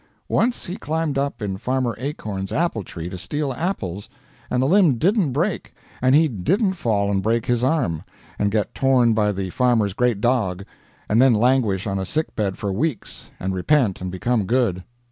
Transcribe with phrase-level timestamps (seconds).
[0.29, 4.09] Once he climbed up in Farmer Acorn's apple tree to steal apples,
[4.49, 8.01] and the limb didn't break, and he didn't fall and break his arm,
[8.39, 10.65] and get torn by the farmer's great dog,
[11.07, 14.83] and then languish on a sickbed for weeks, and repent and become good.